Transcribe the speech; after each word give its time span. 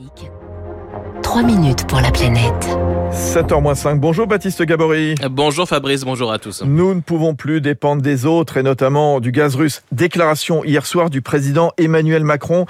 Classique. 0.00 0.30
3 1.22 1.42
minutes 1.42 1.86
pour 1.86 2.00
la 2.00 2.10
planète. 2.10 2.68
7h-5. 3.12 3.98
Bonjour 3.98 4.26
Baptiste 4.26 4.62
Gabory. 4.62 5.14
Bonjour 5.30 5.68
Fabrice, 5.68 6.04
bonjour 6.04 6.32
à 6.32 6.38
tous. 6.38 6.62
Nous 6.64 6.94
ne 6.94 7.00
pouvons 7.00 7.34
plus 7.34 7.60
dépendre 7.60 8.02
des 8.02 8.24
autres 8.26 8.56
et 8.56 8.62
notamment 8.62 9.20
du 9.20 9.32
gaz 9.32 9.56
russe. 9.56 9.82
Déclaration 9.92 10.64
hier 10.64 10.86
soir 10.86 11.10
du 11.10 11.22
président 11.22 11.72
Emmanuel 11.76 12.24
Macron. 12.24 12.66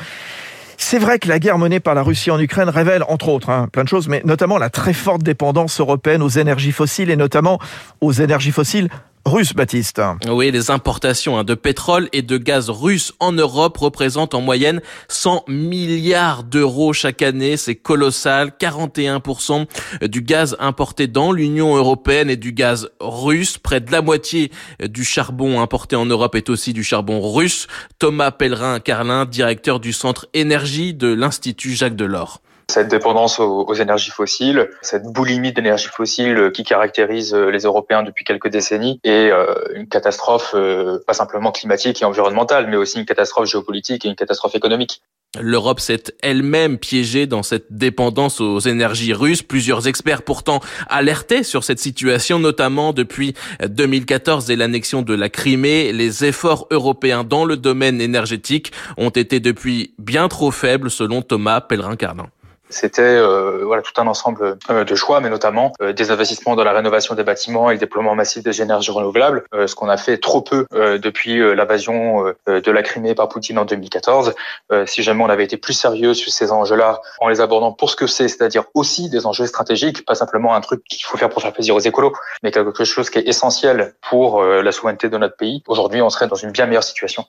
C'est 0.77 0.99
vrai 0.99 1.19
que 1.19 1.29
la 1.29 1.39
guerre 1.39 1.59
menée 1.59 1.79
par 1.79 1.95
la 1.95 2.03
Russie 2.03 2.31
en 2.31 2.41
Ukraine 2.41 2.71
révèle, 2.71 3.05
entre 3.07 3.29
autres, 3.29 3.51
hein, 3.51 3.69
plein 3.71 3.85
de 3.85 3.89
choses, 3.89 4.09
mais 4.09 4.23
notamment 4.25 4.57
la 4.57 4.71
très 4.71 4.95
forte 4.95 5.23
dépendance 5.23 5.79
européenne 5.79 6.23
aux 6.23 6.29
énergies 6.29 6.73
fossiles 6.73 7.11
et 7.11 7.17
notamment 7.17 7.59
aux 8.01 8.13
énergies 8.13 8.51
fossiles 8.51 8.89
russe, 9.25 9.55
Baptiste. 9.55 10.01
Oui, 10.29 10.51
les 10.51 10.71
importations 10.71 11.39
hein, 11.39 11.45
de 11.45 11.55
pétrole 11.55 12.09
et 12.13 12.23
de 12.23 12.39
gaz 12.39 12.71
russe 12.71 13.13
en 13.21 13.33
Europe 13.33 13.77
représentent 13.77 14.35
en 14.35 14.41
moyenne 14.41 14.81
100 15.09 15.45
milliards 15.49 16.45
d'euros 16.45 16.93
chaque 16.93 17.23
année. 17.23 17.57
C'est 17.57 17.77
colossal. 17.77 18.53
41% 18.59 19.67
du 20.09 20.23
gaz 20.23 20.57
importé 20.59 21.07
dans 21.07 21.33
l'Union 21.33 21.77
européenne 21.77 22.31
et 22.31 22.37
du 22.37 22.53
gaz 22.53 22.91
russe. 23.01 23.59
Près 23.59 23.81
de 23.81 23.93
la 23.93 24.03
moitié 24.03 24.51
du 24.83 25.05
charbon 25.05 25.61
importé 25.61 25.97
en 25.97 26.07
Europe 26.07 26.35
est 26.35 26.51
aussi 26.51 26.73
du 26.73 26.85
charbon 26.85 27.21
russe. 27.21 27.67
Thomas 27.99 28.31
Pellerin-Carlin, 28.31 29.27
directeur 29.27 29.81
du 29.81 29.93
centre 29.93 30.29
énergie 30.35 30.95
de 30.95 31.09
l'Institut 31.09 31.75
Jacques 31.75 31.97
Delors 31.97 32.41
cette 32.71 32.89
dépendance 32.89 33.39
aux, 33.41 33.75
énergies 33.75 34.11
fossiles, 34.11 34.71
cette 34.81 35.05
boulimie 35.05 35.53
d'énergie 35.53 35.89
fossile 35.89 36.51
qui 36.55 36.63
caractérise 36.63 37.35
euh, 37.35 37.51
les 37.51 37.61
Européens 37.61 38.03
depuis 38.03 38.25
quelques 38.25 38.49
décennies 38.49 39.01
est 39.05 39.31
euh, 39.31 39.55
une 39.75 39.89
catastrophe 39.89 40.53
euh, 40.55 40.99
pas 41.07 41.13
simplement 41.13 41.53
climatique 41.53 42.01
et 42.01 42.05
environnementale, 42.05 42.69
mais 42.71 42.77
aussi 42.77 42.99
une 42.99 43.05
catastrophe 43.05 43.49
géopolitique 43.51 44.07
et 44.07 44.09
une 44.09 44.15
catastrophe 44.15 44.55
économique. 44.55 45.03
L'Europe 45.39 45.79
s'est 45.79 46.03
elle-même 46.23 46.79
piégée 46.79 47.27
dans 47.27 47.45
cette 47.45 47.67
dépendance 47.71 48.41
aux 48.41 48.59
énergies 48.59 49.13
russes. 49.13 49.43
Plusieurs 49.43 49.87
experts 49.87 50.23
pourtant 50.23 50.61
alertaient 50.89 51.45
sur 51.45 51.63
cette 51.63 51.79
situation, 51.79 52.41
notamment 52.41 52.93
depuis 52.93 53.35
2014 53.65 54.51
et 54.51 54.57
l'annexion 54.57 55.03
de 55.03 55.15
la 55.15 55.29
Crimée. 55.29 55.93
Les 55.93 56.25
efforts 56.25 56.67
européens 56.73 57.23
dans 57.23 57.45
le 57.45 57.57
domaine 57.57 58.01
énergétique 58.01 58.73
ont 58.97 59.11
été 59.11 59.39
depuis 59.39 59.95
bien 59.99 60.27
trop 60.27 60.51
faibles, 60.51 60.91
selon 60.91 61.23
Thomas 61.23 61.61
Pellerin-Carlin. 61.61 62.27
C'était 62.71 63.03
euh, 63.03 63.63
voilà 63.65 63.83
tout 63.83 63.93
un 64.01 64.07
ensemble 64.07 64.57
euh, 64.71 64.85
de 64.85 64.95
choix, 64.95 65.21
mais 65.21 65.29
notamment 65.29 65.73
euh, 65.83 65.93
des 65.93 66.11
investissements 66.13 66.55
dans 66.55 66.63
la 66.65 66.73
rénovation 66.73 67.17
des 67.17 67.25
bâtiments 67.25 67.69
et 67.71 67.75
le 67.75 67.81
déploiement 67.81 68.15
massif 68.15 68.45
des 68.45 68.63
énergies 68.63 68.93
renouvelables, 68.93 69.45
ce 69.67 69.75
qu'on 69.75 69.89
a 69.89 69.97
fait 69.97 70.19
trop 70.19 70.41
peu 70.41 70.67
depuis 70.73 71.39
l'invasion 71.55 72.33
de 72.47 72.71
la 72.71 72.83
Crimée 72.83 73.15
par 73.15 73.29
Poutine 73.29 73.59
en 73.59 73.65
2014. 73.65 74.35
si 74.87 75.03
jamais 75.03 75.23
on 75.23 75.29
avait 75.29 75.45
été 75.45 75.57
plus 75.57 75.73
sérieux 75.73 76.15
sur 76.15 76.33
ces 76.33 76.53
enjeux-là, 76.53 77.01
en 77.21 77.29
les 77.29 77.41
abordant 77.41 77.73
pour 77.73 77.91
ce 77.91 77.97
que 77.97 78.07
c'est, 78.07 78.29
c'est-à-dire 78.29 78.65
aussi 78.75 79.11
des 79.11 79.27
enjeux 79.27 79.47
stratégiques, 79.47 80.05
pas 80.05 80.15
simplement 80.15 80.55
un 80.55 80.61
truc 80.61 80.85
qu'il 80.85 81.05
faut 81.05 81.17
faire 81.17 81.29
pour 81.29 81.43
faire 81.43 81.53
plaisir 81.53 81.75
aux 81.75 81.81
écolos, 81.81 82.13
mais 82.43 82.51
quelque 82.51 82.85
chose 82.85 83.11
qui 83.11 83.19
est 83.19 83.29
essentiel 83.29 83.95
pour 84.09 84.43
la 84.43 84.73
souveraineté 84.73 85.09
de 85.09 85.19
notre 85.19 85.37
pays. 85.37 85.63
Aujourd'hui, 85.67 86.03
on 86.03 86.11
serait 86.11 86.29
dans 86.29 86.37
une 86.37 86.53
bien 86.53 86.67
meilleure 86.67 86.85
situation. 86.85 87.25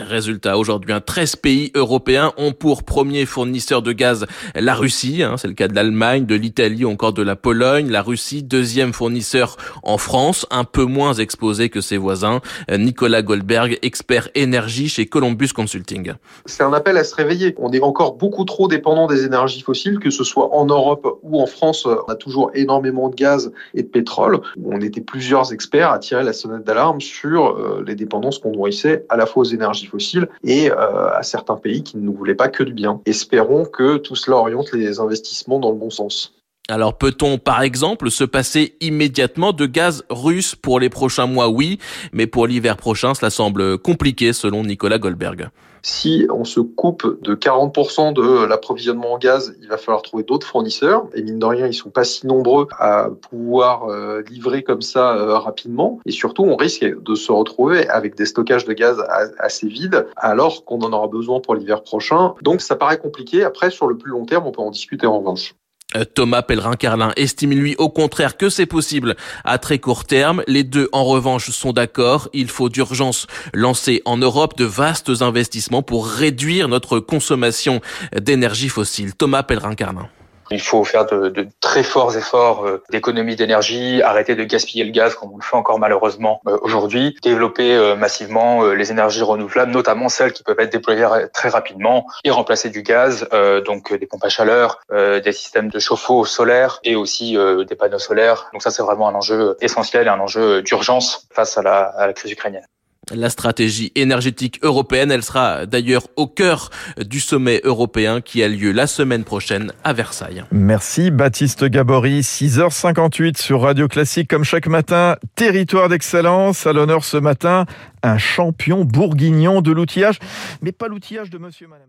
Résultat, 0.00 0.58
aujourd'hui, 0.58 0.94
13 1.04 1.36
pays 1.36 1.70
européens 1.74 2.32
ont 2.36 2.52
pour 2.52 2.84
premier 2.84 3.26
fournisseur 3.26 3.82
de 3.82 3.92
gaz 3.92 4.26
la 4.54 4.74
Russie, 4.74 5.22
hein, 5.22 5.36
c'est 5.36 5.48
le 5.48 5.54
cas 5.54 5.68
de 5.68 5.74
l'Allemagne, 5.74 6.26
de 6.26 6.34
l'Italie 6.34 6.84
ou 6.84 6.90
encore 6.90 7.12
de 7.12 7.22
la 7.22 7.36
Pologne. 7.36 7.90
La 7.90 8.02
Russie, 8.02 8.42
deuxième 8.42 8.92
fournisseur 8.92 9.56
en 9.82 9.98
France, 9.98 10.46
un 10.50 10.64
peu 10.64 10.84
moins 10.84 11.14
exposé 11.14 11.68
que 11.68 11.80
ses 11.80 11.96
voisins. 11.96 12.40
Nicolas 12.70 13.22
Goldberg, 13.22 13.78
expert 13.82 14.28
énergie 14.34 14.88
chez 14.88 15.06
Columbus 15.06 15.48
Consulting. 15.54 16.12
C'est 16.44 16.62
un 16.62 16.72
appel 16.72 16.96
à 16.96 17.04
se 17.04 17.14
réveiller. 17.14 17.54
On 17.58 17.70
est 17.72 17.82
encore 17.82 18.14
beaucoup 18.14 18.44
trop 18.44 18.68
dépendant 18.68 19.06
des 19.06 19.24
énergies 19.24 19.62
fossiles, 19.62 19.98
que 19.98 20.10
ce 20.10 20.24
soit 20.24 20.54
en 20.54 20.66
Europe 20.66 21.18
ou 21.22 21.40
en 21.40 21.46
France. 21.46 21.86
On 21.86 22.10
a 22.10 22.16
toujours 22.16 22.50
énormément 22.54 23.08
de 23.08 23.14
gaz 23.14 23.52
et 23.74 23.82
de 23.82 23.88
pétrole. 23.88 24.40
On 24.64 24.80
était 24.80 25.00
plusieurs 25.00 25.52
experts 25.52 25.90
à 25.90 25.98
tirer 25.98 26.22
la 26.22 26.32
sonnette 26.32 26.64
d'alarme 26.64 27.00
sur 27.00 27.46
euh, 27.46 27.84
les 27.86 27.94
dépendances 27.94 28.38
qu'on 28.38 28.52
nourrissait 28.52 29.04
à 29.08 29.16
la 29.16 29.26
fois 29.26 29.42
aux 29.42 29.46
énergies 29.46 29.85
fossiles 29.86 30.28
et 30.44 30.70
euh, 30.70 31.16
à 31.16 31.22
certains 31.22 31.56
pays 31.56 31.82
qui 31.82 31.96
ne 31.96 32.02
nous 32.02 32.12
voulaient 32.12 32.34
pas 32.34 32.48
que 32.48 32.62
du 32.62 32.72
bien. 32.72 33.00
Espérons 33.06 33.64
que 33.64 33.96
tout 33.96 34.16
cela 34.16 34.36
oriente 34.36 34.72
les 34.72 35.00
investissements 35.00 35.58
dans 35.58 35.70
le 35.70 35.76
bon 35.76 35.90
sens. 35.90 36.35
Alors 36.68 36.98
peut-on 36.98 37.38
par 37.38 37.62
exemple 37.62 38.10
se 38.10 38.24
passer 38.24 38.74
immédiatement 38.80 39.52
de 39.52 39.66
gaz 39.66 40.02
russe 40.10 40.56
pour 40.56 40.80
les 40.80 40.88
prochains 40.88 41.26
mois? 41.26 41.48
Oui, 41.48 41.78
mais 42.12 42.26
pour 42.26 42.48
l'hiver 42.48 42.76
prochain, 42.76 43.14
cela 43.14 43.30
semble 43.30 43.78
compliqué 43.78 44.32
selon 44.32 44.64
Nicolas 44.64 44.98
Goldberg. 44.98 45.50
Si 45.82 46.26
on 46.28 46.42
se 46.42 46.58
coupe 46.58 47.22
de 47.22 47.36
40% 47.36 48.12
de 48.12 48.44
l'approvisionnement 48.46 49.12
en 49.12 49.18
gaz, 49.18 49.56
il 49.62 49.68
va 49.68 49.76
falloir 49.76 50.02
trouver 50.02 50.24
d'autres 50.24 50.44
fournisseurs. 50.44 51.06
Et 51.14 51.22
mine 51.22 51.38
de 51.38 51.44
rien, 51.44 51.68
ils 51.68 51.74
sont 51.74 51.90
pas 51.90 52.02
si 52.02 52.26
nombreux 52.26 52.66
à 52.80 53.10
pouvoir 53.30 53.84
euh, 53.84 54.22
livrer 54.28 54.64
comme 54.64 54.82
ça 54.82 55.14
euh, 55.14 55.38
rapidement. 55.38 56.00
Et 56.04 56.10
surtout, 56.10 56.42
on 56.42 56.56
risque 56.56 56.84
de 56.84 57.14
se 57.14 57.30
retrouver 57.30 57.86
avec 57.88 58.16
des 58.16 58.26
stockages 58.26 58.64
de 58.64 58.72
gaz 58.72 59.00
assez 59.38 59.68
vides 59.68 60.08
alors 60.16 60.64
qu'on 60.64 60.80
en 60.80 60.92
aura 60.92 61.06
besoin 61.06 61.38
pour 61.38 61.54
l'hiver 61.54 61.84
prochain. 61.84 62.34
Donc 62.42 62.60
ça 62.60 62.74
paraît 62.74 62.98
compliqué. 62.98 63.44
Après, 63.44 63.70
sur 63.70 63.86
le 63.86 63.96
plus 63.96 64.10
long 64.10 64.24
terme, 64.24 64.48
on 64.48 64.50
peut 64.50 64.62
en 64.62 64.72
discuter 64.72 65.06
en 65.06 65.20
revanche. 65.20 65.54
Euh, 65.94 66.04
Thomas 66.04 66.42
Pellerin-Carlin 66.42 67.12
estime 67.16 67.52
lui 67.52 67.76
au 67.78 67.88
contraire 67.88 68.36
que 68.36 68.48
c'est 68.48 68.66
possible 68.66 69.14
à 69.44 69.58
très 69.58 69.78
court 69.78 70.04
terme. 70.04 70.42
Les 70.48 70.64
deux 70.64 70.88
en 70.92 71.04
revanche 71.04 71.50
sont 71.50 71.72
d'accord. 71.72 72.28
Il 72.32 72.48
faut 72.48 72.68
d'urgence 72.68 73.26
lancer 73.54 74.02
en 74.04 74.16
Europe 74.16 74.58
de 74.58 74.64
vastes 74.64 75.22
investissements 75.22 75.82
pour 75.82 76.08
réduire 76.08 76.68
notre 76.68 76.98
consommation 76.98 77.80
d'énergie 78.20 78.68
fossile. 78.68 79.14
Thomas 79.14 79.44
Pellerin-Carlin. 79.44 80.08
Il 80.50 80.60
faut 80.60 80.84
faire 80.84 81.06
de, 81.06 81.48
très 81.60 81.82
forts 81.82 82.16
efforts 82.16 82.64
euh, 82.64 82.82
d'économie 82.90 83.36
d'énergie, 83.36 84.02
arrêter 84.02 84.34
de 84.34 84.44
gaspiller 84.44 84.84
le 84.84 84.90
gaz 84.90 85.14
comme 85.14 85.32
on 85.32 85.36
le 85.36 85.42
fait 85.42 85.56
encore 85.56 85.78
malheureusement 85.78 86.40
euh, 86.46 86.58
aujourd'hui, 86.62 87.16
développer 87.22 87.74
euh, 87.74 87.96
massivement 87.96 88.62
les 88.64 88.90
énergies 88.90 89.22
renouvelables, 89.22 89.72
notamment 89.72 90.08
celles 90.08 90.32
qui 90.32 90.42
peuvent 90.42 90.60
être 90.60 90.72
déployées 90.72 91.06
très 91.32 91.48
rapidement 91.48 92.06
et 92.24 92.30
remplacer 92.30 92.70
du 92.70 92.82
gaz, 92.82 93.28
donc 93.64 93.92
des 93.92 94.06
pompes 94.06 94.24
à 94.24 94.28
chaleur, 94.28 94.80
des 94.90 95.32
systèmes 95.32 95.68
de 95.68 95.78
chauffe-eau 95.78 96.24
solaire 96.24 96.80
et 96.84 96.96
aussi 96.96 97.36
des 97.68 97.74
panneaux 97.74 97.98
solaires. 97.98 98.48
Donc 98.52 98.62
ça 98.62 98.70
c'est 98.70 98.82
vraiment 98.82 99.08
un 99.08 99.14
enjeu 99.14 99.56
essentiel 99.60 100.06
et 100.06 100.10
un 100.10 100.20
enjeu 100.20 100.62
d'urgence 100.62 101.28
face 101.32 101.58
à 101.58 101.62
la 101.62 102.12
crise 102.14 102.32
ukrainienne. 102.32 102.66
La 103.14 103.30
stratégie 103.30 103.92
énergétique 103.94 104.58
européenne, 104.62 105.12
elle 105.12 105.22
sera 105.22 105.64
d'ailleurs 105.64 106.08
au 106.16 106.26
cœur 106.26 106.70
du 106.98 107.20
sommet 107.20 107.60
européen 107.62 108.20
qui 108.20 108.42
a 108.42 108.48
lieu 108.48 108.72
la 108.72 108.88
semaine 108.88 109.22
prochaine 109.22 109.72
à 109.84 109.92
Versailles. 109.92 110.42
Merci 110.50 111.12
Baptiste 111.12 111.64
Gabory, 111.66 112.22
6h58 112.22 113.40
sur 113.40 113.62
Radio 113.62 113.86
Classique 113.86 114.28
comme 114.28 114.42
chaque 114.42 114.66
matin, 114.66 115.14
territoire 115.36 115.88
d'excellence 115.88 116.66
à 116.66 116.72
l'honneur 116.72 117.04
ce 117.04 117.16
matin, 117.16 117.64
un 118.02 118.18
champion 118.18 118.84
bourguignon 118.84 119.60
de 119.60 119.70
l'outillage, 119.70 120.18
mais 120.60 120.72
pas 120.72 120.88
l'outillage 120.88 121.30
de 121.30 121.38
monsieur 121.38 121.68
madame. 121.68 121.86